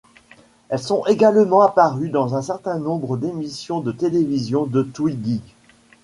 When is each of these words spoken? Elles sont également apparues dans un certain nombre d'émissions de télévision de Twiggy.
Elles 0.69 0.79
sont 0.81 1.05
également 1.05 1.61
apparues 1.61 2.09
dans 2.09 2.33
un 2.35 2.41
certain 2.41 2.79
nombre 2.79 3.17
d'émissions 3.17 3.81
de 3.81 3.91
télévision 3.91 4.65
de 4.65 4.81
Twiggy. 4.81 5.41